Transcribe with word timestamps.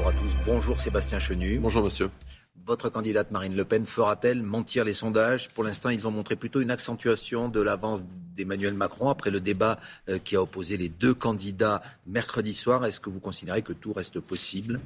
bonjour 0.00 0.08
à 0.08 0.12
tous. 0.12 0.32
Bonjour 0.46 0.80
Sébastien 0.80 1.18
Chenu. 1.18 1.58
Bonjour 1.58 1.82
monsieur. 1.82 2.10
Votre 2.64 2.88
candidate 2.88 3.30
Marine 3.30 3.56
Le 3.56 3.64
Pen 3.64 3.84
fera-t-elle 3.84 4.42
mentir 4.42 4.84
les 4.84 4.92
sondages? 4.92 5.48
Pour 5.48 5.64
l'instant, 5.64 5.90
ils 5.90 6.06
ont 6.06 6.10
montré 6.10 6.36
plutôt 6.36 6.60
une 6.60 6.70
accentuation 6.70 7.48
de 7.48 7.60
l'avance 7.60 8.02
d'Emmanuel 8.36 8.74
Macron 8.74 9.08
après 9.08 9.30
le 9.30 9.40
débat 9.40 9.78
euh, 10.08 10.18
qui 10.18 10.36
a 10.36 10.42
opposé 10.42 10.76
les 10.76 10.88
deux 10.88 11.14
candidats 11.14 11.82
mercredi 12.06 12.54
soir. 12.54 12.84
Est-ce 12.86 13.00
que 13.00 13.10
vous 13.10 13.20
considérez 13.20 13.62
que 13.62 13.72
tout 13.72 13.92
reste 13.92 14.20
possible? 14.20 14.80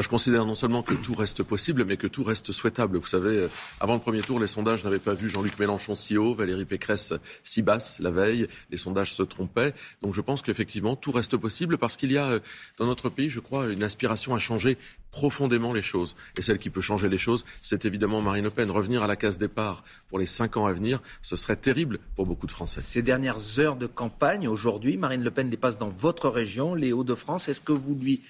Je 0.00 0.08
considère 0.08 0.46
non 0.46 0.54
seulement 0.54 0.82
que 0.82 0.94
tout 0.94 1.14
reste 1.14 1.42
possible, 1.42 1.84
mais 1.84 1.96
que 1.96 2.06
tout 2.06 2.24
reste 2.24 2.52
souhaitable. 2.52 2.98
Vous 2.98 3.06
savez, 3.06 3.36
euh, 3.36 3.48
avant 3.80 3.94
le 3.94 4.00
premier 4.00 4.20
tour, 4.20 4.40
les 4.40 4.46
sondages 4.46 4.84
n'avaient 4.84 4.98
pas 4.98 5.14
vu 5.14 5.28
Jean-Luc 5.28 5.58
Mélenchon 5.58 5.94
si 5.94 6.16
haut, 6.16 6.34
Valérie 6.34 6.64
Pécresse 6.64 7.12
si 7.44 7.62
basse 7.62 7.98
la 7.98 8.10
veille. 8.10 8.48
Les 8.70 8.76
sondages 8.76 9.14
se 9.14 9.22
trompaient. 9.22 9.74
Donc 10.02 10.14
je 10.14 10.20
pense 10.20 10.42
qu'effectivement, 10.42 10.96
tout 10.96 11.12
reste 11.12 11.36
possible 11.36 11.78
parce 11.78 11.96
qu'il 11.96 12.12
y 12.12 12.18
a 12.18 12.26
euh, 12.26 12.40
dans 12.78 12.86
notre 12.86 13.08
pays, 13.08 13.30
je 13.30 13.40
crois, 13.40 13.68
une 13.68 13.82
aspiration 13.82 14.34
à 14.34 14.38
changer 14.38 14.78
profondément 15.10 15.72
les 15.72 15.82
choses. 15.82 16.14
Et 16.36 16.42
celle 16.42 16.58
qui 16.58 16.70
peut 16.70 16.80
changer 16.80 17.08
les 17.08 17.18
choses, 17.18 17.44
c'est 17.62 17.84
évidemment 17.84 18.22
Marine 18.22 18.44
Le 18.44 18.50
Pen. 18.50 18.70
Revenir 18.70 19.02
à 19.02 19.06
la 19.06 19.16
case 19.16 19.38
départ 19.38 19.82
pour 20.08 20.18
les 20.18 20.26
cinq 20.26 20.56
ans 20.56 20.66
à 20.66 20.72
venir, 20.72 21.02
ce 21.22 21.36
serait 21.36 21.56
terrible 21.56 21.98
pour 22.14 22.26
beaucoup 22.26 22.46
de 22.46 22.52
Français. 22.52 22.80
Ces 22.80 23.02
dernières 23.02 23.58
heures 23.58 23.76
de 23.76 23.86
campagne, 23.86 24.46
aujourd'hui, 24.48 24.96
Marine 24.96 25.22
Le 25.22 25.30
Pen 25.30 25.50
les 25.50 25.56
passe 25.56 25.78
dans 25.78 25.88
votre 25.88 26.28
région, 26.28 26.74
les 26.74 26.92
Hauts-de-France. 26.92 27.48
Est-ce 27.48 27.60
que 27.60 27.72
vous 27.72 27.94
lui 27.94 28.22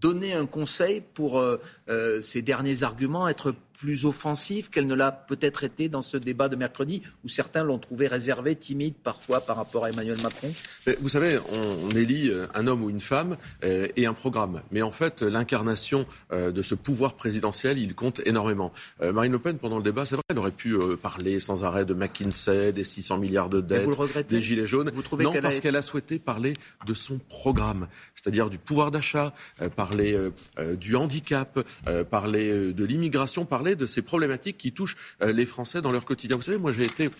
donner 0.00 0.32
un 0.32 0.46
conseil 0.46 1.00
pour 1.00 1.38
euh, 1.38 1.60
euh, 1.88 2.20
ces 2.20 2.42
derniers 2.42 2.82
arguments, 2.82 3.28
être 3.28 3.54
plus 3.78 4.04
offensif 4.04 4.70
qu'elle 4.70 4.86
ne 4.86 4.94
l'a 4.94 5.12
peut-être 5.12 5.64
été 5.64 5.88
dans 5.88 6.02
ce 6.02 6.16
débat 6.16 6.48
de 6.48 6.56
mercredi, 6.56 7.02
où 7.24 7.28
certains 7.28 7.62
l'ont 7.62 7.78
trouvé 7.78 8.08
réservé, 8.08 8.56
timide 8.56 8.94
parfois 9.02 9.40
par 9.40 9.56
rapport 9.56 9.84
à 9.84 9.90
Emmanuel 9.90 10.20
Macron 10.22 10.52
Vous 11.00 11.08
savez, 11.08 11.38
on, 11.52 11.90
élit 11.96 12.28
euh, 12.28 12.46
un 12.54 12.66
homme 12.66 12.82
ou 12.82 12.90
une 12.90 13.00
femme 13.00 13.36
et 13.62 14.06
un 14.06 14.12
programme. 14.12 14.62
Mais 14.70 14.82
en 14.82 14.90
fait, 14.90 15.22
l'incarnation 15.22 16.06
de 16.30 16.62
ce 16.62 16.74
pouvoir 16.74 17.14
présidentiel, 17.14 17.78
il 17.78 17.94
compte 17.94 18.20
énormément. 18.26 18.72
Marine 19.00 19.32
Le 19.32 19.38
Pen, 19.38 19.58
pendant 19.58 19.78
le 19.78 19.82
débat, 19.82 20.06
c'est 20.06 20.14
vrai, 20.14 20.22
elle 20.28 20.38
aurait 20.38 20.50
pu 20.50 20.76
parler 21.02 21.40
sans 21.40 21.64
arrêt 21.64 21.84
de 21.84 21.94
McKinsey, 21.94 22.72
des 22.72 22.84
600 22.84 23.18
milliards 23.18 23.48
de 23.48 23.60
dettes, 23.60 23.88
des 24.28 24.42
gilets 24.42 24.66
jaunes. 24.66 24.90
Vous 24.94 25.22
non, 25.22 25.32
parce 25.42 25.60
qu'elle 25.60 25.76
a 25.76 25.82
souhaité 25.82 26.18
parler 26.18 26.54
de 26.86 26.94
son 26.94 27.18
programme, 27.28 27.88
c'est-à-dire 28.14 28.50
du 28.50 28.58
pouvoir 28.58 28.90
d'achat, 28.90 29.32
parler 29.76 30.14
euh, 30.14 30.30
euh, 30.58 30.76
du 30.76 30.96
handicap, 30.96 31.58
euh, 31.86 32.04
parler 32.04 32.72
de 32.72 32.84
l'immigration, 32.84 33.44
parler 33.44 33.67
de 33.76 33.86
ces 33.86 34.02
problématiques 34.02 34.58
qui 34.58 34.72
touchent 34.72 34.96
les 35.20 35.46
Français 35.46 35.82
dans 35.82 35.92
leur 35.92 36.04
quotidien. 36.04 36.36
Vous 36.36 36.42
savez, 36.42 36.58
moi 36.58 36.72
j'ai 36.72 36.84
été 36.84 37.10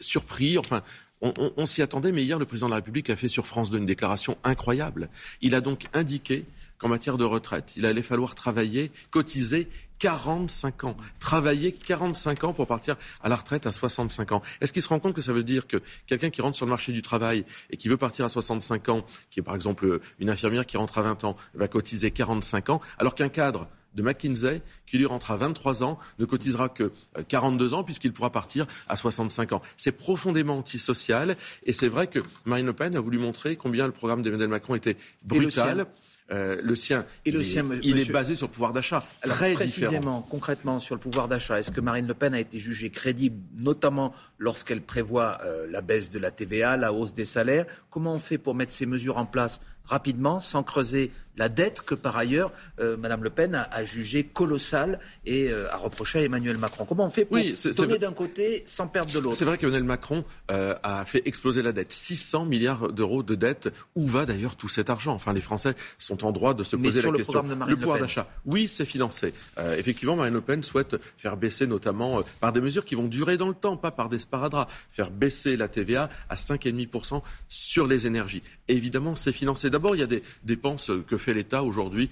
surpris, 0.00 0.58
enfin 0.58 0.82
on, 1.20 1.66
s'y 1.66 1.82
attendait, 1.82 2.12
mais 2.12 2.22
hier, 2.22 2.38
le 2.38 2.44
président 2.44 2.68
de 2.68 2.72
la 2.72 2.76
République 2.76 3.10
a 3.10 3.16
fait 3.16 3.28
sur 3.28 3.46
France 3.46 3.70
2 3.70 3.78
une 3.78 3.86
déclaration 3.86 4.38
incroyable. 4.44 5.08
Il 5.40 5.54
a 5.54 5.60
donc 5.60 5.86
indiqué 5.92 6.46
qu'en 6.78 6.88
matière 6.88 7.18
de 7.18 7.24
retraite, 7.24 7.72
il 7.76 7.86
allait 7.86 8.02
falloir 8.02 8.36
travailler, 8.36 8.92
cotiser 9.10 9.68
45 9.98 10.84
ans. 10.84 10.96
Travailler 11.18 11.72
45 11.72 12.44
ans 12.44 12.52
pour 12.52 12.68
partir 12.68 12.96
à 13.20 13.28
la 13.28 13.34
retraite 13.34 13.66
à 13.66 13.72
65 13.72 14.30
ans. 14.30 14.42
Est-ce 14.60 14.72
qu'il 14.72 14.80
se 14.80 14.88
rend 14.88 15.00
compte 15.00 15.14
que 15.14 15.22
ça 15.22 15.32
veut 15.32 15.42
dire 15.42 15.66
que 15.66 15.78
quelqu'un 16.06 16.30
qui 16.30 16.40
rentre 16.40 16.56
sur 16.56 16.66
le 16.66 16.70
marché 16.70 16.92
du 16.92 17.02
travail 17.02 17.44
et 17.70 17.76
qui 17.76 17.88
veut 17.88 17.96
partir 17.96 18.24
à 18.24 18.28
65 18.28 18.88
ans, 18.90 19.04
qui 19.30 19.40
est 19.40 19.42
par 19.42 19.56
exemple 19.56 19.98
une 20.20 20.30
infirmière 20.30 20.66
qui 20.66 20.76
rentre 20.76 20.98
à 20.98 21.02
20 21.02 21.24
ans, 21.24 21.36
va 21.54 21.66
cotiser 21.66 22.12
45 22.12 22.70
ans, 22.70 22.80
alors 22.98 23.16
qu'un 23.16 23.28
cadre 23.28 23.68
de 23.94 24.02
McKinsey, 24.02 24.62
qui 24.86 24.98
lui 24.98 25.06
rentre 25.06 25.30
à 25.30 25.36
23 25.36 25.82
ans, 25.82 25.98
ne 26.18 26.24
cotisera 26.24 26.68
que 26.68 26.92
42 27.28 27.74
ans 27.74 27.84
puisqu'il 27.84 28.12
pourra 28.12 28.30
partir 28.30 28.66
à 28.88 28.96
65 28.96 29.52
ans. 29.52 29.62
C'est 29.76 29.92
profondément 29.92 30.58
antisocial 30.58 31.36
et 31.64 31.72
c'est 31.72 31.88
vrai 31.88 32.06
que 32.06 32.20
Marine 32.44 32.66
Le 32.66 32.72
Pen 32.72 32.94
a 32.96 33.00
voulu 33.00 33.18
montrer 33.18 33.56
combien 33.56 33.86
le 33.86 33.92
programme 33.92 34.22
d'Emmanuel 34.22 34.48
Macron 34.48 34.74
était 34.74 34.96
brutal. 35.24 35.86
Euh, 36.30 36.60
le 36.62 36.76
sien, 36.76 37.06
Et 37.24 37.30
le 37.30 37.40
il, 37.40 37.46
sien, 37.46 37.70
est, 37.70 37.80
il 37.82 37.98
est 37.98 38.10
basé 38.10 38.34
sur 38.34 38.48
le 38.48 38.52
pouvoir 38.52 38.74
d'achat. 38.74 39.02
Très 39.22 39.54
précisément, 39.54 40.20
concrètement, 40.20 40.78
sur 40.78 40.94
le 40.94 41.00
pouvoir 41.00 41.26
d'achat, 41.26 41.58
est-ce 41.58 41.70
que 41.70 41.80
Marine 41.80 42.06
Le 42.06 42.12
Pen 42.12 42.34
a 42.34 42.40
été 42.40 42.58
jugée 42.58 42.90
crédible, 42.90 43.40
notamment 43.56 44.12
lorsqu'elle 44.36 44.82
prévoit 44.82 45.38
euh, 45.44 45.66
la 45.70 45.80
baisse 45.80 46.10
de 46.10 46.18
la 46.18 46.30
TVA, 46.30 46.76
la 46.76 46.92
hausse 46.92 47.14
des 47.14 47.24
salaires? 47.24 47.64
Comment 47.88 48.14
on 48.14 48.18
fait 48.18 48.36
pour 48.36 48.54
mettre 48.54 48.72
ces 48.72 48.84
mesures 48.84 49.16
en 49.16 49.24
place 49.24 49.62
rapidement, 49.88 50.38
sans 50.38 50.62
creuser 50.62 51.10
la 51.38 51.48
dette 51.48 51.82
que 51.82 51.94
par 51.94 52.16
ailleurs 52.16 52.52
euh, 52.80 52.96
Mme 52.96 53.24
Le 53.24 53.30
Pen 53.30 53.54
a, 53.54 53.84
jugée 53.84 54.24
colossale 54.24 54.98
et 55.24 55.50
euh, 55.50 55.72
a 55.72 55.76
reproché 55.76 56.18
à 56.18 56.22
Emmanuel 56.22 56.58
Macron. 56.58 56.84
Comment 56.84 57.06
on 57.06 57.10
fait 57.10 57.24
pour 57.24 57.38
donner 57.38 57.98
d'un 57.98 58.12
côté 58.12 58.64
sans 58.66 58.88
perdre 58.88 59.12
de 59.12 59.20
l'autre? 59.20 59.36
C'est 59.36 59.44
vrai 59.44 59.56
qu'Emmanuel 59.56 59.84
Macron 59.84 60.24
euh, 60.50 60.74
a 60.82 61.04
fait 61.04 61.22
exploser 61.26 61.62
la 61.62 61.72
dette. 61.72 61.92
600 61.92 62.44
milliards 62.44 62.92
d'euros 62.92 63.22
de 63.22 63.34
dette. 63.36 63.72
Où 63.94 64.04
va 64.04 64.26
d'ailleurs 64.26 64.56
tout 64.56 64.68
cet 64.68 64.90
argent? 64.90 65.14
Enfin, 65.14 65.32
les 65.32 65.40
Français 65.40 65.74
sont 65.96 66.24
en 66.24 66.32
droit 66.32 66.54
de 66.54 66.64
se 66.64 66.76
poser 66.76 67.02
la 67.02 67.12
question. 67.12 67.44
le 67.66 67.76
pouvoir 67.76 68.00
d'achat. 68.00 68.28
Oui, 68.44 68.68
c'est 68.68 68.84
financé. 68.84 69.32
effectivement, 69.76 70.16
Marine 70.16 70.34
Le 70.34 70.40
Pen 70.40 70.62
souhaite 70.62 70.96
faire 71.16 71.36
baisser 71.36 71.66
notamment 71.66 72.20
par 72.40 72.52
des 72.52 72.60
mesures 72.60 72.84
qui 72.84 72.96
vont 72.96 73.06
durer 73.06 73.36
dans 73.36 73.48
le 73.48 73.54
temps, 73.54 73.76
pas 73.76 73.92
par 73.92 74.08
des 74.08 74.18
sparadraps, 74.18 74.70
faire 74.90 75.10
baisser 75.10 75.56
la 75.56 75.68
TVA 75.68 76.08
à 76.28 76.34
5,5% 76.34 77.22
sur 77.48 77.86
les 77.86 78.06
énergies. 78.06 78.42
évidemment, 78.66 79.14
c'est 79.14 79.32
financé. 79.32 79.70
D'abord, 79.78 79.94
il 79.94 80.00
y 80.00 80.02
a 80.02 80.08
des 80.08 80.24
dépenses 80.42 80.90
que 81.06 81.16
fait 81.16 81.32
l'État 81.32 81.62
aujourd'hui 81.62 82.10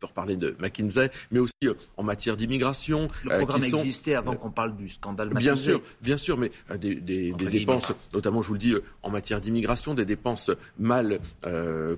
peut 0.00 0.06
reparler 0.06 0.36
de 0.36 0.56
McKinsey, 0.58 1.10
mais 1.30 1.38
aussi 1.38 1.54
euh, 1.64 1.74
en 1.96 2.02
matière 2.02 2.36
d'immigration. 2.36 3.08
Le 3.24 3.36
programme 3.36 3.62
existait 3.62 4.14
avant 4.14 4.34
qu'on 4.34 4.50
parle 4.50 4.74
du 4.76 4.88
scandale 4.88 5.28
McKinsey. 5.28 5.44
Bien 5.44 5.56
sûr, 5.56 5.82
bien 6.00 6.16
sûr, 6.16 6.38
mais 6.38 6.50
euh, 6.70 6.78
des, 6.78 7.32
dépenses, 7.32 7.92
notamment, 8.14 8.42
je 8.42 8.48
vous 8.48 8.54
le 8.54 8.58
dis, 8.58 8.72
euh, 8.72 8.82
en 9.02 9.10
matière 9.10 9.40
d'immigration, 9.40 9.94
des 9.94 10.04
dépenses 10.04 10.50
mal 10.78 11.20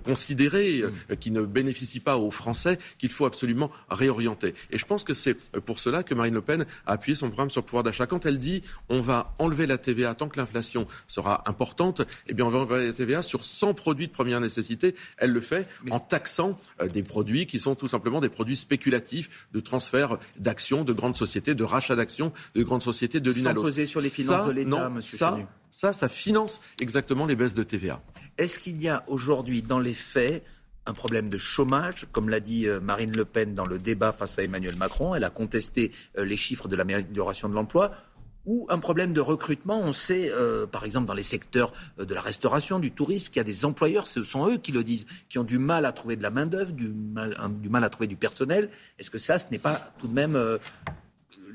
considérées, 0.04 0.82
mm. 0.82 1.16
qui 1.16 1.30
ne 1.30 1.42
bénéficient 1.42 2.00
pas 2.00 2.16
aux 2.16 2.30
Français, 2.30 2.78
qu'il 2.98 3.10
faut 3.10 3.24
absolument 3.24 3.70
réorienter. 3.88 4.54
Et 4.70 4.78
je 4.78 4.84
pense 4.84 5.04
que 5.04 5.14
c'est 5.14 5.34
pour 5.60 5.78
cela 5.78 6.02
que 6.02 6.14
Marine 6.14 6.34
Le 6.34 6.40
Pen 6.40 6.66
a 6.86 6.92
appuyé 6.92 7.14
son 7.14 7.28
programme 7.28 7.50
sur 7.50 7.60
le 7.60 7.66
pouvoir 7.66 7.84
d'achat. 7.84 8.06
Quand 8.06 8.26
elle 8.26 8.38
dit 8.38 8.62
on 8.88 9.00
va 9.00 9.34
enlever 9.38 9.66
la 9.66 9.78
TVA 9.78 10.14
tant 10.14 10.28
que 10.28 10.38
l'inflation 10.38 10.86
sera 11.06 11.48
importante, 11.48 12.02
eh 12.26 12.34
bien 12.34 12.46
on 12.46 12.50
va 12.50 12.60
enlever 12.60 12.86
la 12.86 12.92
TVA 12.92 13.22
sur 13.22 13.44
100 13.44 13.74
produits 13.74 14.08
de 14.08 14.12
première 14.12 14.40
nécessité. 14.40 14.94
Elle 15.18 15.30
le 15.30 15.40
fait 15.40 15.68
en 15.90 16.00
taxant 16.00 16.58
des 16.92 17.02
produits 17.02 17.46
qui 17.46 17.60
sont 17.60 17.74
tous 17.74 17.91
simplement 17.92 18.20
des 18.20 18.28
produits 18.28 18.56
spéculatifs 18.56 19.46
de 19.52 19.60
transfert 19.60 20.18
d'actions 20.38 20.84
de 20.84 20.92
grandes 20.92 21.16
sociétés, 21.16 21.54
de 21.54 21.64
rachat 21.64 21.96
d'actions 21.96 22.32
de 22.54 22.62
grandes 22.62 22.82
sociétés 22.82 23.20
de 23.20 23.30
l'une 23.30 23.46
à 23.46 23.52
l'autre. 23.52 23.68
peser 23.68 23.86
sur 23.86 24.00
les 24.00 24.10
finances 24.10 24.46
de 24.46 24.52
l'État, 24.52 24.88
monsieur 24.88 25.16
ça, 25.16 25.38
ça, 25.70 25.92
ça 25.92 26.08
finance 26.08 26.60
exactement 26.80 27.26
les 27.26 27.36
baisses 27.36 27.54
de 27.54 27.62
TVA. 27.62 28.02
Est-ce 28.38 28.58
qu'il 28.58 28.80
y 28.82 28.88
a 28.88 29.04
aujourd'hui, 29.08 29.62
dans 29.62 29.78
les 29.78 29.94
faits, 29.94 30.44
un 30.86 30.94
problème 30.94 31.28
de 31.28 31.38
chômage, 31.38 32.06
comme 32.12 32.28
l'a 32.28 32.40
dit 32.40 32.66
euh, 32.66 32.80
Marine 32.80 33.16
Le 33.16 33.24
Pen 33.24 33.54
dans 33.54 33.66
le 33.66 33.78
débat 33.78 34.12
face 34.12 34.38
à 34.38 34.42
Emmanuel 34.42 34.76
Macron. 34.76 35.14
Elle 35.14 35.24
a 35.24 35.30
contesté 35.30 35.92
euh, 36.18 36.24
les 36.24 36.36
chiffres 36.36 36.68
de 36.68 36.76
l'amélioration 36.76 37.48
de 37.48 37.54
l'emploi 37.54 37.92
ou 38.46 38.66
un 38.68 38.78
problème 38.78 39.12
de 39.12 39.20
recrutement. 39.20 39.80
On 39.80 39.92
sait, 39.92 40.30
euh, 40.30 40.66
par 40.66 40.84
exemple, 40.84 41.06
dans 41.06 41.14
les 41.14 41.22
secteurs 41.22 41.72
euh, 41.98 42.04
de 42.04 42.14
la 42.14 42.20
restauration, 42.20 42.78
du 42.78 42.90
tourisme, 42.90 43.26
qu'il 43.26 43.36
y 43.36 43.40
a 43.40 43.44
des 43.44 43.64
employeurs, 43.64 44.06
ce 44.06 44.22
sont 44.22 44.48
eux 44.48 44.58
qui 44.58 44.72
le 44.72 44.84
disent, 44.84 45.06
qui 45.28 45.38
ont 45.38 45.44
du 45.44 45.58
mal 45.58 45.84
à 45.84 45.92
trouver 45.92 46.16
de 46.16 46.22
la 46.22 46.30
main-d'œuvre, 46.30 46.72
du 46.72 46.88
mal, 46.88 47.36
du 47.60 47.68
mal 47.68 47.84
à 47.84 47.90
trouver 47.90 48.06
du 48.06 48.16
personnel. 48.16 48.70
Est-ce 48.98 49.10
que 49.10 49.18
ça, 49.18 49.38
ce 49.38 49.50
n'est 49.50 49.58
pas 49.58 49.92
tout 49.98 50.08
de 50.08 50.14
même 50.14 50.36
euh, 50.36 50.58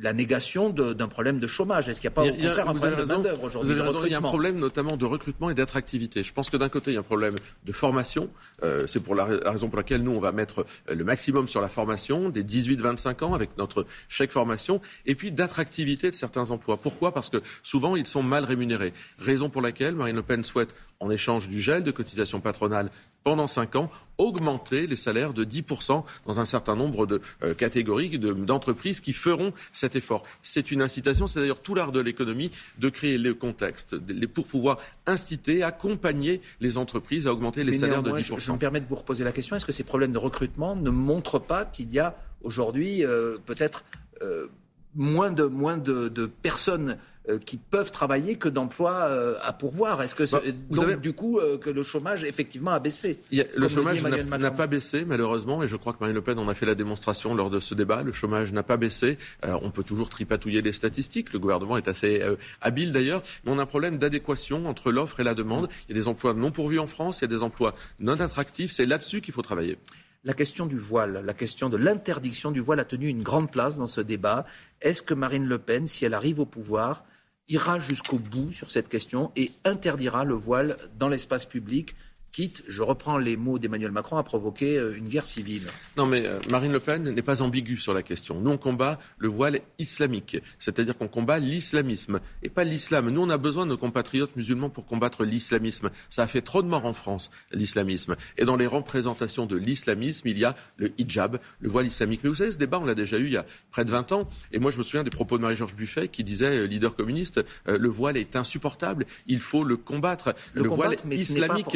la 0.01 0.13
négation 0.13 0.69
d'un 0.69 1.07
problème 1.07 1.39
de 1.39 1.47
chômage. 1.47 1.89
Est-ce 1.89 2.01
qu'il 2.01 2.09
n'y 2.09 2.13
a 2.13 2.15
pas 2.15 2.23
au 2.23 2.31
contraire 2.31 2.69
un 2.69 2.73
problème 2.73 2.95
de 2.95 3.05
main-d'œuvre 3.05 3.43
aujourd'hui 3.43 3.73
Vous 3.73 3.79
avez 3.79 3.89
raison, 3.89 4.05
il 4.05 4.11
y 4.11 4.15
a 4.15 4.17
un 4.17 4.21
problème 4.21 4.59
notamment 4.59 4.97
de 4.97 5.05
recrutement 5.05 5.49
et 5.49 5.53
d'attractivité. 5.53 6.23
Je 6.23 6.33
pense 6.33 6.49
que 6.49 6.57
d'un 6.57 6.69
côté, 6.69 6.91
il 6.91 6.93
y 6.95 6.97
a 6.97 6.99
un 6.99 7.03
problème 7.03 7.35
de 7.65 7.71
formation. 7.71 8.29
Euh, 8.63 8.87
c'est 8.87 8.99
pour 8.99 9.15
la, 9.15 9.25
raison 9.25 9.69
pour 9.69 9.77
laquelle 9.77 10.03
nous, 10.03 10.11
on 10.11 10.19
va 10.19 10.31
mettre 10.31 10.65
euh, 10.89 10.95
le 10.95 11.03
maximum 11.03 11.47
sur 11.47 11.61
la 11.61 11.69
formation 11.69 12.29
des 12.29 12.43
18-25 12.43 13.23
ans 13.23 13.33
avec 13.33 13.57
notre 13.57 13.85
chèque 14.09 14.31
formation. 14.31 14.81
Et 15.05 15.15
puis 15.15 15.31
d'attractivité 15.31 16.11
de 16.11 16.15
certains 16.15 16.51
emplois. 16.51 16.77
Pourquoi? 16.77 17.13
Parce 17.13 17.29
que 17.29 17.41
souvent, 17.63 17.95
ils 17.95 18.07
sont 18.07 18.23
mal 18.23 18.45
rémunérés. 18.45 18.93
Raison 19.19 19.49
pour 19.49 19.61
laquelle 19.61 19.95
Marine 19.95 20.15
Le 20.15 20.23
Pen 20.23 20.43
souhaite, 20.43 20.73
en 20.99 21.09
échange 21.11 21.47
du 21.47 21.59
gel 21.59 21.83
de 21.83 21.91
cotisations 21.91 22.39
patronales 22.39 22.89
pendant 23.23 23.47
cinq 23.47 23.75
ans, 23.75 23.89
augmenter 24.17 24.87
les 24.87 24.95
salaires 24.95 25.33
de 25.33 25.45
10% 25.45 26.03
dans 26.25 26.39
un 26.39 26.45
certain 26.45 26.75
nombre 26.75 27.05
de 27.05 27.21
euh, 27.43 27.53
catégories 27.53 28.17
d'entreprises 28.19 28.99
qui 28.99 29.13
feront 29.13 29.53
cet 29.71 29.95
effort. 29.95 30.23
C'est 30.41 30.71
une 30.71 30.81
incitation, 30.81 31.27
c'est 31.27 31.39
d'ailleurs 31.39 31.61
tout 31.61 31.75
l'art 31.75 31.91
de 31.91 31.99
l'économie 31.99 32.51
de 32.79 32.89
créer 32.89 33.17
le 33.17 33.33
contexte 33.33 33.97
pour 34.27 34.47
pouvoir 34.47 34.77
inciter, 35.05 35.63
accompagner 35.63 36.41
les 36.59 36.77
entreprises 36.77 37.27
à 37.27 37.33
augmenter 37.33 37.63
les 37.63 37.73
salaires 37.73 38.03
de 38.03 38.11
10%. 38.11 38.39
Je, 38.39 38.51
me 38.51 38.57
permets 38.57 38.81
de 38.81 38.87
vous 38.87 38.95
reposer 38.95 39.23
la 39.23 39.31
question, 39.31 39.55
est-ce 39.55 39.65
que 39.65 39.71
ces 39.71 39.83
problèmes 39.83 40.11
de 40.11 40.17
recrutement 40.17 40.75
ne 40.75 40.89
montrent 40.89 41.39
pas 41.39 41.65
qu'il 41.65 41.93
y 41.93 41.99
a 41.99 42.15
aujourd'hui 42.43 43.05
euh, 43.05 43.37
peut-être 43.45 43.83
euh, 44.21 44.47
moins 44.95 45.31
de, 45.31 45.43
moins 45.43 45.77
de, 45.77 46.07
de 46.07 46.25
personnes 46.25 46.97
qui 47.39 47.57
peuvent 47.57 47.91
travailler 47.91 48.35
que 48.35 48.49
d'emplois 48.49 49.09
euh, 49.09 49.35
à 49.41 49.53
pourvoir. 49.53 50.01
Est-ce 50.01 50.15
que 50.15 50.29
bah, 50.29 50.41
donc, 50.69 50.83
avez... 50.83 50.95
du 50.95 51.13
coup 51.13 51.39
euh, 51.39 51.57
que 51.57 51.69
le 51.69 51.83
chômage 51.83 52.23
effectivement 52.23 52.71
a 52.71 52.79
baissé 52.79 53.19
Le 53.31 53.67
chômage 53.67 54.01
n'a 54.01 54.51
pas 54.51 54.67
baissé 54.67 55.05
malheureusement 55.05 55.63
et 55.63 55.67
je 55.67 55.75
crois 55.75 55.93
que 55.93 55.99
Marine 55.99 56.15
Le 56.15 56.21
Pen 56.21 56.39
en 56.39 56.47
a 56.47 56.53
fait 56.53 56.65
la 56.65 56.75
démonstration 56.75 57.35
lors 57.35 57.49
de 57.49 57.59
ce 57.59 57.73
débat. 57.75 58.03
Le 58.03 58.11
chômage 58.11 58.53
n'a 58.53 58.63
pas 58.63 58.77
baissé. 58.77 59.17
on 59.43 59.71
peut 59.71 59.83
toujours 59.83 60.09
tripatouiller 60.09 60.61
les 60.61 60.73
statistiques. 60.73 61.33
Le 61.33 61.39
gouvernement 61.39 61.77
est 61.77 61.87
assez 61.87 62.21
habile 62.61 62.91
d'ailleurs, 62.91 63.21
mais 63.45 63.51
on 63.51 63.59
a 63.59 63.63
un 63.63 63.65
problème 63.65 63.97
d'adéquation 63.97 64.65
entre 64.65 64.91
l'offre 64.91 65.19
et 65.19 65.23
la 65.23 65.33
demande. 65.33 65.69
Il 65.87 65.95
y 65.95 65.99
a 65.99 66.01
des 66.01 66.07
emplois 66.07 66.33
non 66.33 66.51
pourvus 66.51 66.79
en 66.79 66.87
France, 66.87 67.19
il 67.19 67.21
y 67.23 67.25
a 67.25 67.35
des 67.35 67.43
emplois 67.43 67.75
non 67.99 68.19
attractifs. 68.19 68.71
C'est 68.71 68.85
là-dessus 68.85 69.21
qu'il 69.21 69.33
faut 69.33 69.41
travailler. 69.41 69.77
La 70.23 70.33
question 70.33 70.65
du 70.65 70.77
voile, 70.77 71.23
la 71.25 71.33
question 71.33 71.69
de 71.69 71.77
l'interdiction 71.77 72.51
du 72.51 72.59
voile 72.59 72.79
a 72.79 72.85
tenu 72.85 73.07
une 73.07 73.23
grande 73.23 73.49
place 73.49 73.77
dans 73.77 73.87
ce 73.87 74.01
débat. 74.01 74.45
Est-ce 74.81 75.01
que 75.01 75.13
Marine 75.13 75.45
Le 75.45 75.57
Pen, 75.57 75.87
si 75.87 76.03
elle 76.03 76.13
arrive 76.13 76.39
au 76.39 76.45
pouvoir, 76.45 77.05
ira 77.49 77.79
jusqu'au 77.79 78.17
bout 78.17 78.51
sur 78.51 78.71
cette 78.71 78.89
question 78.89 79.31
et 79.35 79.51
interdira 79.63 80.23
le 80.23 80.33
voile 80.33 80.77
dans 80.97 81.07
l'espace 81.07 81.45
public 81.45 81.95
quitte, 82.37 82.61
je 82.67 82.83
reprends 82.83 83.17
les 83.17 83.35
mots 83.35 83.57
d'Emmanuel 83.57 83.91
Macron, 83.91 84.17
à 84.17 84.21
provoquer 84.21 84.77
euh, 84.77 84.93
une 84.95 85.07
guerre 85.07 85.25
civile. 85.25 85.63
Non, 85.97 86.05
mais 86.05 86.27
euh, 86.27 86.37
Marine 86.51 86.71
Le 86.71 86.79
Pen 86.79 87.01
n'est 87.01 87.23
pas 87.23 87.41
ambiguë 87.41 87.77
sur 87.77 87.95
la 87.95 88.03
question. 88.03 88.39
Nous, 88.39 88.51
on 88.51 88.59
combat 88.59 88.99
le 89.17 89.27
voile 89.27 89.59
islamique, 89.79 90.37
c'est-à-dire 90.59 90.95
qu'on 90.95 91.07
combat 91.07 91.39
l'islamisme 91.39 92.19
et 92.43 92.49
pas 92.49 92.63
l'islam. 92.63 93.09
Nous, 93.09 93.19
on 93.19 93.29
a 93.31 93.39
besoin 93.39 93.65
de 93.65 93.71
nos 93.71 93.77
compatriotes 93.77 94.35
musulmans 94.35 94.69
pour 94.69 94.85
combattre 94.85 95.25
l'islamisme. 95.25 95.89
Ça 96.11 96.21
a 96.21 96.27
fait 96.27 96.43
trop 96.43 96.61
de 96.61 96.67
morts 96.67 96.85
en 96.85 96.93
France, 96.93 97.31
l'islamisme. 97.51 98.15
Et 98.37 98.45
dans 98.45 98.55
les 98.55 98.67
représentations 98.67 99.47
de 99.47 99.55
l'islamisme, 99.55 100.27
il 100.27 100.37
y 100.37 100.45
a 100.45 100.55
le 100.75 100.91
hijab, 100.99 101.39
le 101.59 101.69
voile 101.69 101.87
islamique. 101.87 102.19
Mais 102.23 102.29
vous 102.29 102.35
savez, 102.35 102.51
ce 102.51 102.59
débat, 102.59 102.77
on 102.77 102.85
l'a 102.85 102.93
déjà 102.93 103.17
eu 103.17 103.25
il 103.25 103.33
y 103.33 103.37
a 103.37 103.47
près 103.71 103.83
de 103.83 103.89
20 103.89 104.11
ans. 104.11 104.29
Et 104.51 104.59
moi, 104.59 104.69
je 104.69 104.77
me 104.77 104.83
souviens 104.83 105.03
des 105.03 105.09
propos 105.09 105.37
de 105.37 105.41
Marie-Georges 105.41 105.75
Buffet 105.75 106.07
qui 106.07 106.23
disait, 106.23 106.55
euh, 106.55 106.67
leader 106.67 106.95
communiste, 106.95 107.43
le 107.65 107.89
voile 107.89 108.15
est 108.15 108.35
insupportable, 108.35 109.07
il 109.25 109.39
faut 109.39 109.63
le 109.63 109.75
combattre. 109.75 110.35
Le, 110.53 110.67
voile 110.67 110.97
islamique 111.09 111.75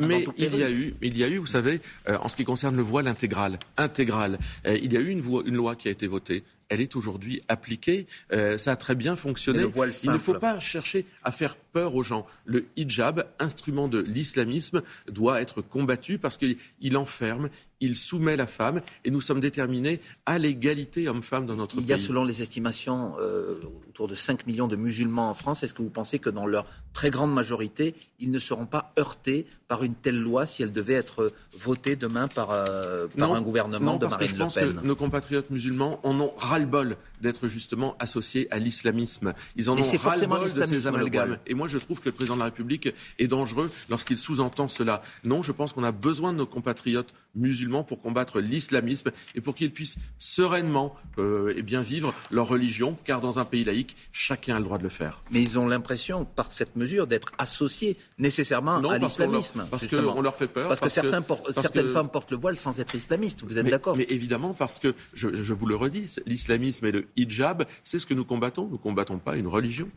mais 0.00 0.26
il 0.36 0.56
y 0.56 0.62
a 0.62 0.70
eu, 0.70 0.94
il 1.02 1.18
y 1.18 1.24
a 1.24 1.28
eu, 1.28 1.38
vous 1.38 1.46
savez, 1.46 1.80
euh, 2.08 2.18
en 2.18 2.28
ce 2.28 2.36
qui 2.36 2.44
concerne 2.44 2.76
le 2.76 2.82
voile 2.82 3.08
intégral, 3.08 3.58
intégral, 3.76 4.38
euh, 4.66 4.78
il 4.80 4.92
y 4.92 4.96
a 4.96 5.00
eu 5.00 5.08
une, 5.08 5.22
une 5.46 5.54
loi 5.54 5.76
qui 5.76 5.88
a 5.88 5.90
été 5.90 6.06
votée 6.06 6.44
elle 6.70 6.80
est 6.80 6.96
aujourd'hui 6.96 7.42
appliquée. 7.48 8.06
Euh, 8.32 8.56
ça 8.56 8.72
a 8.72 8.76
très 8.76 8.94
bien 8.94 9.16
fonctionné. 9.16 9.64
Il 10.04 10.10
ne 10.10 10.18
faut 10.18 10.34
pas 10.34 10.58
chercher 10.60 11.04
à 11.22 11.32
faire 11.32 11.56
peur 11.56 11.94
aux 11.94 12.02
gens. 12.02 12.26
Le 12.46 12.66
hijab, 12.76 13.26
instrument 13.38 13.88
de 13.88 13.98
l'islamisme, 13.98 14.82
doit 15.08 15.42
être 15.42 15.60
combattu 15.60 16.18
parce 16.18 16.38
qu'il 16.38 16.96
enferme, 16.96 17.50
il 17.80 17.96
soumet 17.96 18.36
la 18.36 18.46
femme 18.46 18.82
et 19.04 19.10
nous 19.10 19.20
sommes 19.20 19.40
déterminés 19.40 20.00
à 20.26 20.38
l'égalité 20.38 21.08
homme-femme 21.08 21.46
dans 21.46 21.56
notre 21.56 21.76
pays. 21.76 21.84
Il 21.84 21.88
y 21.88 21.92
a, 21.92 21.98
selon 21.98 22.24
les 22.24 22.42
estimations, 22.42 23.14
euh, 23.20 23.60
autour 23.88 24.08
de 24.08 24.14
5 24.14 24.46
millions 24.46 24.68
de 24.68 24.76
musulmans 24.76 25.30
en 25.30 25.34
France. 25.34 25.62
Est-ce 25.62 25.74
que 25.74 25.82
vous 25.82 25.90
pensez 25.90 26.18
que 26.18 26.30
dans 26.30 26.46
leur 26.46 26.66
très 26.92 27.10
grande 27.10 27.32
majorité, 27.32 27.94
ils 28.18 28.30
ne 28.30 28.38
seront 28.38 28.66
pas 28.66 28.92
heurtés 28.98 29.46
par 29.66 29.82
une 29.84 29.94
telle 29.94 30.20
loi 30.20 30.46
si 30.46 30.62
elle 30.62 30.72
devait 30.72 30.94
être 30.94 31.32
votée 31.56 31.96
demain 31.96 32.28
par, 32.28 32.50
euh, 32.50 33.06
un 33.18 33.40
gouvernement 33.40 33.96
de 33.96 34.06
Marine 34.06 34.18
Le 34.20 34.26
Pen 34.26 34.28
Je 34.28 34.36
pense 34.36 34.54
que 34.54 34.86
nos 34.86 34.96
compatriotes 34.96 35.50
musulmans 35.50 36.00
en 36.02 36.18
ont 36.20 36.32
ras-le-bol 36.36 36.96
d'être 37.20 37.48
justement 37.48 37.96
associés 37.98 38.48
à 38.50 38.58
l'islamisme. 38.58 39.32
Ils 39.56 39.70
en 39.70 39.78
ont 39.78 39.96
ras-le-bol 39.98 40.52
de 40.52 40.64
ces 40.64 40.86
amalgames. 40.86 41.38
Et 41.46 41.54
moi, 41.54 41.68
je 41.68 41.78
trouve 41.78 42.00
que 42.00 42.08
le 42.08 42.12
président 42.12 42.34
de 42.34 42.40
la 42.40 42.46
République 42.46 42.92
est 43.18 43.26
dangereux 43.28 43.70
lorsqu'il 43.88 44.18
sous-entend 44.18 44.68
cela. 44.68 45.02
Non, 45.24 45.42
je 45.42 45.52
pense 45.52 45.72
qu'on 45.72 45.84
a 45.84 45.92
besoin 45.92 46.32
de 46.32 46.38
nos 46.38 46.46
compatriotes 46.46 47.14
musulmans 47.34 47.84
pour 47.84 48.00
combattre 48.00 48.40
l'islamisme 48.40 49.10
et 49.34 49.40
pour 49.40 49.54
qu'ils 49.54 49.72
puissent 49.72 49.96
sereinement 50.18 50.94
euh, 51.18 51.54
eh 51.56 51.62
bien 51.62 51.80
vivre 51.80 52.14
leur 52.30 52.48
religion, 52.48 52.96
car 53.04 53.20
dans 53.20 53.38
un 53.38 53.44
pays 53.44 53.64
laïque, 53.64 53.96
chacun 54.12 54.56
a 54.56 54.58
le 54.58 54.64
droit 54.64 54.78
de 54.78 54.82
le 54.82 54.88
faire. 54.88 55.22
Mais 55.30 55.42
ils 55.42 55.58
ont 55.58 55.66
l'impression, 55.66 56.24
par 56.24 56.50
cette 56.52 56.76
mesure, 56.76 57.06
d'être 57.06 57.32
associés 57.38 57.96
nécessairement 58.18 58.76
à 58.88 58.98
l'islamisme. 58.98 59.66
Parce 59.70 59.86
qu'on 59.86 60.20
leur 60.20 60.36
fait 60.36 60.48
peur. 60.48 60.68
Parce, 60.68 60.80
que, 60.80 60.88
certaines 60.88 61.90
femmes 61.90 62.08
portent 62.08 62.30
le 62.30 62.36
voile 62.36 62.56
sans 62.56 62.78
être 62.80 62.94
islamistes. 62.94 63.42
Vous 63.42 63.58
êtes 63.58 63.66
d'accord 63.66 63.96
Mais 63.96 64.06
évidemment, 64.08 64.54
parce 64.54 64.78
que, 64.78 64.94
je, 65.14 65.28
je 65.34 65.54
vous 65.54 65.66
le 65.66 65.76
redis, 65.76 66.16
l'islamisme 66.26 66.86
et 66.86 66.92
le 66.92 67.06
hijab, 67.16 67.64
c'est 67.84 67.98
ce 67.98 68.06
que 68.06 68.14
nous 68.14 68.24
combattons. 68.24 68.66
Nous 68.66 68.72
ne 68.72 68.78
combattons 68.78 69.18
pas 69.18 69.36
une 69.36 69.46
religion. 69.46 69.88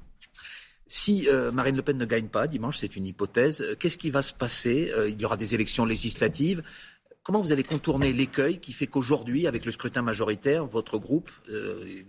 Si 0.88 1.28
euh, 1.28 1.52
Marine 1.52 1.76
Le 1.76 1.82
Pen 1.82 1.98
ne 1.98 2.06
gagne 2.06 2.28
pas 2.28 2.46
dimanche, 2.46 2.78
c'est 2.78 2.96
une 2.96 3.06
hypothèse, 3.06 3.62
euh, 3.62 3.76
qu'est-ce 3.80 3.98
qui 3.98 4.12
va 4.12 4.22
se 4.22 4.34
passer? 4.34 4.92
Il 5.08 5.20
y 5.20 5.26
aura 5.26 5.38
des 5.38 5.56
élections 5.56 5.86
législatives. 5.86 6.62
Comment 7.24 7.40
vous 7.40 7.54
allez 7.54 7.64
contourner 7.64 8.12
l'écueil 8.12 8.60
qui 8.60 8.74
fait 8.74 8.88
qu'aujourd'hui, 8.88 9.48
avec 9.48 9.66
le 9.66 9.72
scrutin 9.72 10.02
majoritaire, 10.02 10.66
votre 10.66 10.98
groupe, 10.98 11.32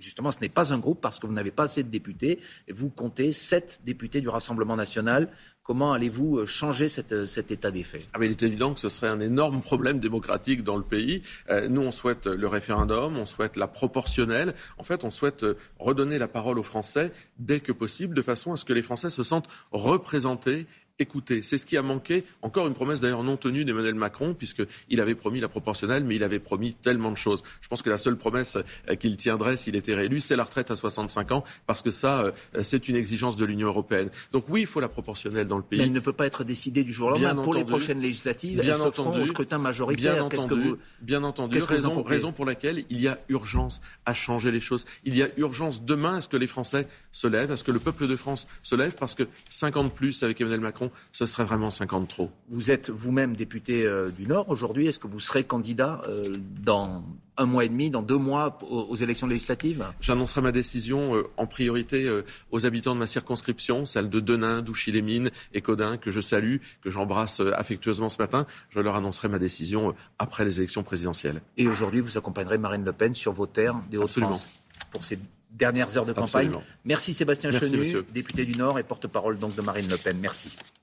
justement, 0.01 0.33
ce 0.33 0.41
n'est 0.41 0.49
pas 0.49 0.75
un 0.75 0.79
groupe 0.79 1.01
parce 1.01 1.21
que 1.21 1.29
vous 1.29 1.33
n'avez 1.33 1.53
pas 1.53 1.65
assez 1.65 1.85
de 1.85 1.89
députés, 1.89 2.41
et 2.67 2.73
vous 2.73 2.91
comptez 2.91 3.33
sept 3.33 3.81
députés 3.85 4.21
du 4.21 4.29
Rassemblement 4.29 4.75
national 4.75 5.31
Comment 5.65 5.95
allez-vous 5.95 6.41
euh, 6.41 6.45
changer 6.45 6.89
euh, 7.11 7.25
cet 7.25 7.51
état 7.51 7.71
des 7.71 7.83
faits? 7.83 8.03
Ah 8.13 8.19
Il 8.21 8.31
est 8.31 8.43
évident 8.43 8.75
que 8.75 8.81
ce 8.81 8.91
serait 8.91 9.09
un 9.09 9.19
énorme 9.21 9.63
problème 9.63 9.99
démocratique 9.99 10.63
dans 10.63 10.77
le 10.77 10.83
pays. 10.83 11.23
Euh, 11.49 11.69
nous, 11.69 11.81
on 11.81 11.91
souhaite 11.91 12.27
le 12.27 12.47
référendum, 12.47 13.17
on 13.17 13.25
souhaite 13.25 13.57
la 13.57 13.67
proportionnelle. 13.67 14.53
En 14.77 14.83
fait, 14.83 15.05
on 15.05 15.11
souhaite 15.11 15.43
redonner 15.79 16.19
la 16.19 16.29
parole 16.29 16.59
aux 16.59 16.63
Français 16.63 17.13
dès 17.39 17.61
que 17.61 17.73
possible, 17.73 18.15
de 18.15 18.21
façon 18.21 18.53
à 18.53 18.57
ce 18.57 18.67
que 18.67 18.75
les 18.75 18.83
Français 18.83 19.09
se 19.09 19.23
sentent 19.23 19.49
représentés 19.73 20.67
écoutez. 20.99 21.43
C'est 21.43 21.59
ce 21.59 21.67
qui 21.67 21.77
a 21.77 21.83
manqué. 21.83 22.25
Encore 22.43 22.67
une 22.67 22.75
promesse 22.75 23.01
d'ailleurs 23.01 23.23
non 23.25 23.37
tenue 23.37 23.65
d'Emmanuel 23.65 23.95
Macron, 23.95 24.35
puisqu'il 24.35 25.01
avait 25.01 25.15
promis 25.15 25.41
la 25.41 25.49
proportionnelle, 25.49 26.05
mais 26.05 26.17
il 26.17 26.23
avait 26.23 26.39
promis 26.39 26.75
tellement 26.75 27.11
de 27.11 27.17
choses. 27.17 27.43
Je 27.61 27.69
pense 27.69 27.83
que 27.83 27.91
la 27.91 27.97
seule 27.97 28.17
promesse 28.17 28.57
euh, 28.89 28.95
qu'il 28.95 29.17
tiendrait 29.17 29.57
s'il 29.57 29.77
était 29.77 29.95
réélu, 29.95 30.21
c'est 30.21 30.37
la 30.37 30.45
retraite 30.45 30.71
à 30.71 30.77
65 30.77 31.33
ans, 31.33 31.45
parce 31.67 31.83
que 31.83 31.91
ça, 31.91 32.25
euh, 32.25 32.63
c'est 32.63 32.89
une 32.89 32.97
exigence 32.97 33.37
de 33.37 33.45
l'Union 33.45 33.69
européenne. 33.69 34.11
Donc 34.33 34.45
oui, 34.49 34.63
il 34.63 34.67
faut 34.67 34.81
la 34.81 34.89
proportionnelle 34.89 35.49
dans 35.49 35.57
le 35.57 35.63
pays. 35.65 35.79
Mais 35.79 35.87
elle 35.87 35.93
ne 35.93 36.01
peut 36.01 36.13
pas 36.13 36.27
être 36.27 36.45
décidée 36.45 36.85
du 36.85 36.93
jour 36.93 37.09
au 37.09 37.11
lendemain. 37.13 37.43
Pour 37.43 37.55
les 37.55 37.65
prochaines 37.65 38.01
législatives, 38.01 38.61
bien 38.61 38.75
elles 38.75 38.83
se 38.83 38.91
feront 38.91 39.21
au 39.21 39.27
scrutin 39.27 39.59
majoritaire. 39.59 40.15
Bien 40.15 40.25
entendu, 40.25 40.63
vous... 40.63 40.79
bien 41.03 41.25
entendu. 41.25 41.59
Raison, 41.59 42.03
raison 42.03 42.33
pour 42.33 42.45
laquelle 42.45 42.85
il 42.91 43.01
y 43.01 43.09
a 43.09 43.19
urgence 43.29 43.81
à 44.07 44.15
changer 44.15 44.53
les 44.53 44.61
choses. 44.61 44.85
Il 45.05 45.17
y 45.17 45.23
a 45.23 45.29
urgence 45.39 45.83
demain 45.85 46.17
à 46.17 46.21
ce 46.21 46.29
que 46.29 46.37
les 46.37 46.47
Français 46.47 46.87
se 47.11 47.27
lèvent, 47.27 47.51
à 47.51 47.57
ce 47.57 47.65
que 47.65 47.73
le 47.73 47.81
peuple 47.81 48.07
de 48.07 48.17
France 48.17 48.47
se 48.63 48.77
lève, 48.77 48.95
parce 48.99 49.15
que 49.15 49.25
50 49.51 49.93
plus 49.93 50.23
avec 50.23 50.41
Emmanuel 50.41 50.61
Macron, 50.61 50.84
ce 51.13 51.27
serait 51.27 51.45
vraiment 51.45 51.71
50 51.71 52.09
trop. 52.09 52.31
Vous 52.49 52.71
êtes 52.71 52.91
vous-même 52.91 53.35
député 53.35 53.87
euh, 53.87 54.11
du 54.11 54.27
Nord 54.27 54.49
aujourd'hui. 54.49 54.87
Est-ce 54.87 54.99
que 54.99 55.07
vous 55.07 55.21
serez 55.21 55.45
candidat 55.45 56.03
euh, 56.09 56.37
dans 56.63 57.05
un 57.37 57.47
mois 57.47 57.65
et 57.65 57.69
demi, 57.69 57.91
dans 57.91 58.03
deux 58.03 58.17
mois 58.17 58.59
aux, 58.63 58.95
élections 58.95 59.27
législatives? 59.27 59.85
J'annoncerai 60.01 60.41
ma 60.41 60.53
décision 60.53 61.17
euh, 61.17 61.25
en 61.37 61.47
priorité 61.47 62.09
aux 62.51 62.67
habitants 62.67 62.95
de 62.95 63.01
ma 63.01 63.07
circonscription, 63.07 63.87
celle 63.87 64.09
de 64.09 64.21
Denain, 64.21 64.63
Douchy-les-Mines 64.63 65.31
et 65.53 65.61
Codin, 65.61 65.97
que 65.97 66.11
je 66.11 66.21
salue, 66.21 66.57
que 66.81 66.91
j'embrasse 66.91 67.41
affectueusement 67.41 68.11
ce 68.11 68.23
matin. 68.23 68.47
Je 68.71 68.81
leur 68.81 68.95
annoncerai 68.95 69.29
ma 69.29 69.39
décision 69.39 69.95
après 70.19 70.45
les 70.45 70.59
élections 70.59 70.83
présidentielles. 70.83 71.43
Et 71.57 71.67
aujourd'hui, 71.67 72.01
vous 72.01 72.17
accompagnerez 72.17 72.59
Marine 72.59 72.85
Le 72.85 72.93
Pen 72.93 73.15
sur 73.15 73.33
vos 73.33 73.47
terres 73.47 73.81
des 73.91 73.97
Hauts-de-France 73.97 74.61
pour 74.91 75.03
ces 75.03 75.19
dernières 75.55 75.97
heures 75.97 76.07
de 76.07 76.13
campagne. 76.13 76.53
Merci 76.85 77.15
Sébastien 77.15 77.51
Chenu, 77.51 78.05
député 78.13 78.45
du 78.45 78.59
Nord 78.59 78.79
et 78.79 78.83
porte-parole 78.83 79.39
donc 79.39 79.55
de 79.55 79.63
Marine 79.63 79.89
Le 79.89 79.97
Pen. 79.97 80.19
Merci. 80.21 80.57